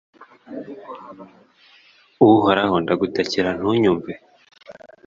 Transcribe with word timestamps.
uhoraho, 2.27 2.75
ndagutakambira 2.83 3.49
ntunyumve 3.57 4.13